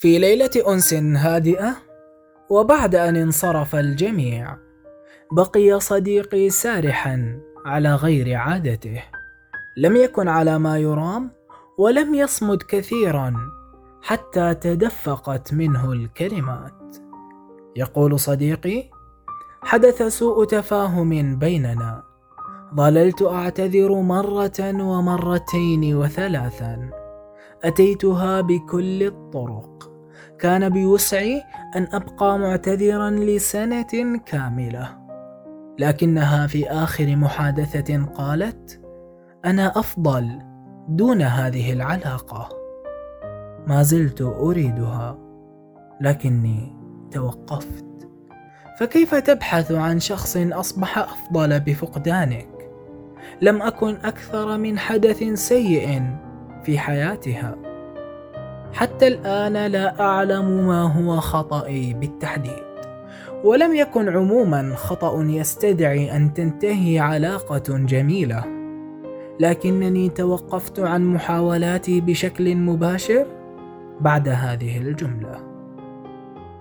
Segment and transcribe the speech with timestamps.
[0.00, 1.76] في ليلة أنس هادئة
[2.50, 4.56] وبعد أن انصرف الجميع
[5.32, 9.02] بقي صديقي سارحا على غير عادته.
[9.76, 11.30] لم يكن على ما يرام
[11.78, 13.34] ولم يصمد كثيرا
[14.02, 16.96] حتى تدفقت منه الكلمات.
[17.76, 18.84] يقول صديقي
[19.62, 22.02] حدث سوء تفاهم بيننا.
[22.74, 26.90] ظللت أعتذر مرة ومرتين وثلاثا.
[27.64, 29.89] أتيتها بكل الطرق.
[30.40, 31.42] كان بوسعي
[31.76, 34.88] أن أبقى معتذرا لسنة كاملة.
[35.78, 38.80] لكنها في آخر محادثة قالت
[39.44, 40.38] أنا أفضل
[40.88, 42.48] دون هذه العلاقة.
[43.66, 45.18] ما زلت أريدها
[46.00, 46.76] لكني
[47.10, 47.84] توقفت.
[48.78, 52.48] فكيف تبحث عن شخص أصبح أفضل بفقدانك؟
[53.40, 56.02] لم أكن أكثر من حدث سيء
[56.62, 57.69] في حياتها.
[58.72, 62.70] حتى الآن لا أعلم ما هو خطئي بالتحديد.
[63.44, 68.44] ولم يكن عموما خطأ يستدعي أن تنتهي علاقة جميلة.
[69.40, 73.26] لكنني توقفت عن محاولاتي بشكل مباشر
[74.00, 75.36] بعد هذه الجملة.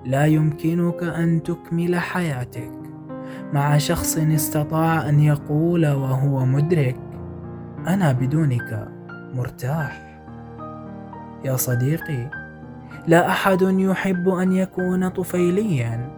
[0.06, 2.72] لا يمكنك أن تكمل حياتك
[3.54, 6.96] مع شخص استطاع أن يقول وهو مدرك
[7.88, 8.88] أنا بدونك
[9.34, 10.09] مرتاح.
[11.46, 12.30] يا صديقي.
[13.08, 16.10] لا أحد يحب أن يكون طفيليا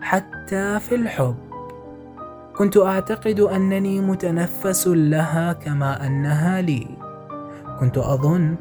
[0.00, 1.36] حتى في الحب.
[2.56, 6.86] كنت أعتقد أنني متنفس لها كما أنها لي.
[7.80, 8.56] كنت أظن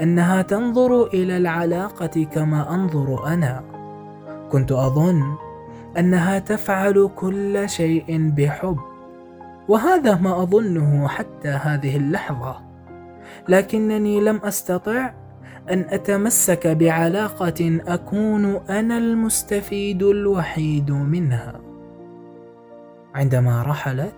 [0.00, 3.62] أنها تنظر إلى العلاقة كما أنظر أنا.
[4.52, 5.22] كنت أظن
[5.98, 8.78] أنها تفعل كل شيء بحب.
[9.68, 12.56] وهذا ما أظنه حتى هذه اللحظة.
[13.48, 15.12] لكنني لم أستطع
[15.70, 21.60] أن أتمسك بعلاقة أكون أنا المستفيد الوحيد منها.
[23.14, 24.14] عندما رحلت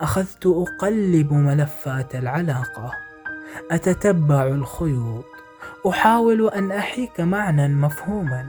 [0.00, 2.92] أخذت أقلب ملفات العلاقة.
[3.70, 5.24] أتتبع الخيوط.
[5.88, 8.46] أحاول أن أحيك معنى مفهوما.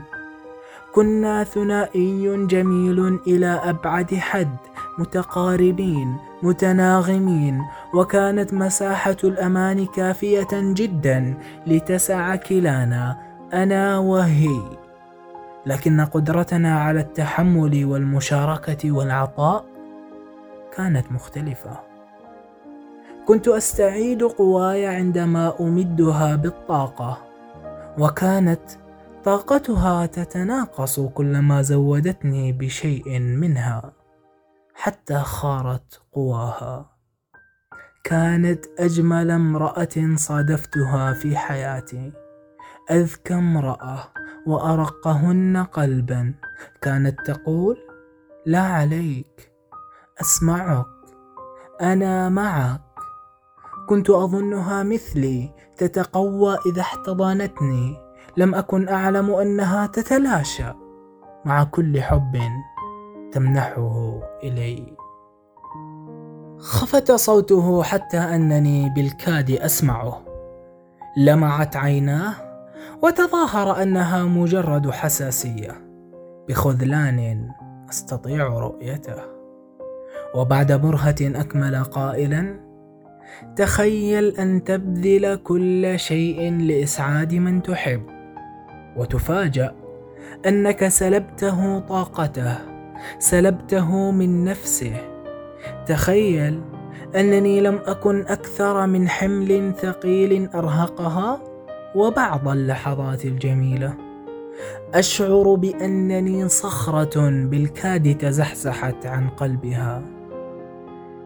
[0.92, 4.56] كنا ثنائي جميل إلى أبعد حد.
[4.98, 7.62] متقاربين متناغمين
[7.94, 11.34] وكانت مساحة الأمان كافية جدا
[11.66, 13.18] لتسع كلانا
[13.52, 14.60] أنا وهي.
[15.66, 19.64] لكن قدرتنا على التحمل والمشاركة والعطاء
[20.76, 21.80] كانت مختلفة.
[23.26, 27.18] كنت أستعيد قواي عندما أمدها بالطاقة
[27.98, 28.60] وكانت
[29.24, 33.92] طاقتها تتناقص كلما زودتني بشيء منها.
[34.74, 36.90] حتى خارت قواها.
[38.04, 42.12] كانت أجمل امرأة صادفتها في حياتي.
[42.90, 43.98] أذكى امرأة
[44.46, 46.34] وأرقهن قلبا.
[46.82, 47.76] كانت تقول
[48.46, 49.52] لا عليك.
[50.20, 50.86] أسمعك.
[51.80, 52.80] أنا معك.
[53.88, 57.96] كنت أظنها مثلي تتقوى إذا احتضنتني
[58.36, 60.72] لم أكن أعلم أنها تتلاشى.
[61.44, 62.36] مع كل حب.
[63.34, 64.96] تمنحه إلي.
[66.58, 70.22] خفت صوته حتى أنني بالكاد أسمعه.
[71.16, 72.34] لمعت عيناه
[73.02, 75.70] وتظاهر أنها مجرد حساسية.
[76.48, 77.48] بخذلان
[77.90, 79.22] أستطيع رؤيته.
[80.34, 82.60] وبعد برهة أكمل قائلا
[83.56, 88.02] تخيل أن تبذل كل شيء لإسعاد من تحب.
[88.96, 89.74] وتفاجأ
[90.46, 92.73] أنك سلبته طاقته.
[93.18, 94.96] سلبته من نفسه.
[95.86, 96.60] تخيل
[97.16, 101.42] أنني لم أكن أكثر من حمل ثقيل أرهقها
[101.94, 103.94] وبعض اللحظات الجميلة.
[104.94, 110.02] أشعر بأنني صخرة بالكاد تزحزحت عن قلبها.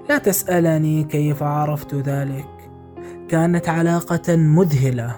[0.09, 2.49] لا تسألني كيف عرفت ذلك.
[3.29, 5.17] كانت علاقة مذهلة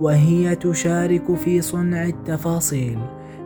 [0.00, 2.98] وهي تشارك في صنع التفاصيل.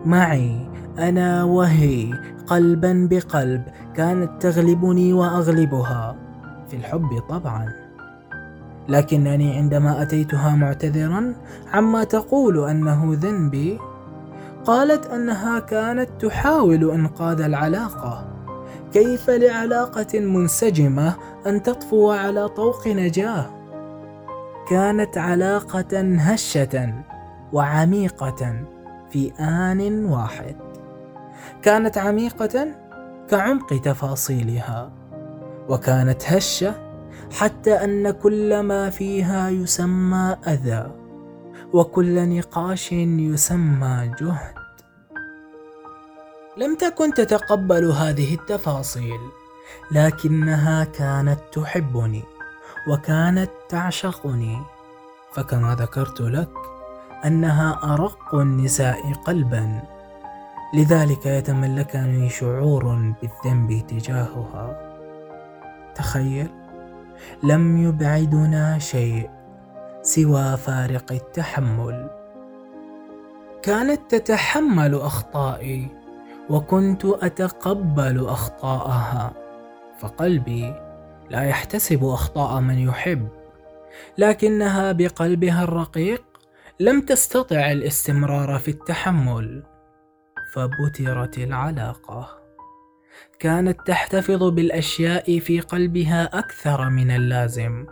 [0.05, 2.13] معي أنا وهي
[2.47, 3.63] قلبا بقلب
[3.95, 6.17] كانت تغلبني وأغلبها.
[6.69, 7.73] في الحب طبعا.
[8.89, 11.35] لكنني عندما أتيتها معتذرا
[11.73, 13.79] عما تقول أنه ذنبي.
[14.65, 18.27] قالت أنها كانت تحاول إنقاذ العلاقة.
[18.93, 21.15] كيف لعلاقة منسجمة
[21.47, 23.47] أن تطفو على طوق نجاة؟
[24.69, 26.95] كانت علاقة هشة
[27.53, 28.55] وعميقة
[29.11, 30.66] في آن واحد.
[31.63, 32.67] كانت عميقة
[33.31, 34.93] كعمق تفاصيلها
[35.69, 36.75] وكانت هشة
[37.33, 40.91] حتى أن كل ما فيها يسمى أذى
[41.73, 44.55] وكل نقاش يسمى جهد.
[46.57, 49.21] لم تكن تتقبل هذه التفاصيل
[49.93, 52.23] لكنها كانت تحبني
[52.89, 54.59] وكانت تعشقني.
[55.33, 56.51] فكما ذكرت لك
[57.25, 59.83] أنها أرق النساء قلبا.
[60.75, 64.97] لذلك يتملكني شعور بالذنب تجاهها.
[65.95, 66.49] تخيل
[67.43, 69.31] لم يبعدنا شيء
[70.03, 72.11] سوى فارق التحمل.
[73.63, 75.89] كانت تتحمل أخطائي
[76.51, 79.33] وكنت أتقبل أخطاءها.
[79.99, 80.75] فقلبي
[81.31, 83.29] لا يحتسب أخطاء من يحب
[84.19, 86.23] لكنها بقلبها الرقيق
[86.81, 89.63] لم تستطع الاستمرار في التحمل.
[90.57, 92.29] فبترت العلاقة.
[93.39, 97.87] كانت تحتفظ بالأشياء في قلبها أكثر من اللازم.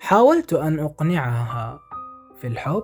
[0.00, 1.80] حاولت أن أقنعها.
[2.40, 2.82] في الحب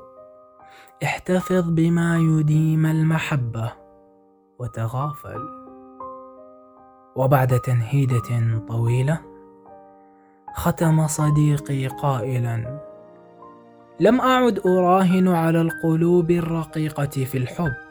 [1.04, 3.72] احتفظ بما يديم المحبة
[4.58, 5.48] وتغافل.
[7.16, 9.20] وبعد تنهيدة طويلة
[10.54, 12.80] ختم صديقي قائلا
[14.00, 17.89] لم أعد أراهن على القلوب الرقيقة في الحب.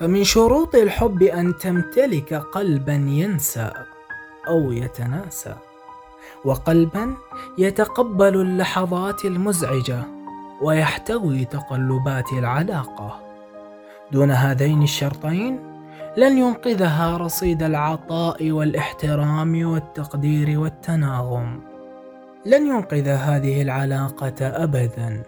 [0.00, 3.70] فمن شروط الحب أن تمتلك قلبا ينسى
[4.48, 5.54] أو يتناسى
[6.44, 7.14] وقلبا
[7.58, 10.02] يتقبل اللحظات المزعجة
[10.62, 13.20] ويحتوي تقلبات العلاقة.
[14.12, 15.60] دون هذين الشرطين
[16.16, 21.60] لن ينقذها رصيد العطاء والإحترام والتقدير والتناغم.
[22.46, 25.22] لن ينقذ هذه العلاقة ابدا.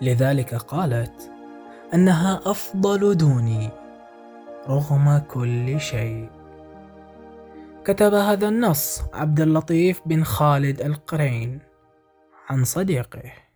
[0.00, 1.37] لذلك قالت
[1.94, 3.70] أنها أفضل دوني
[4.68, 6.28] رغم كل شيء.
[7.84, 11.58] كتب هذا النص عبد اللطيف بن خالد القرين
[12.50, 13.47] عن صديقه.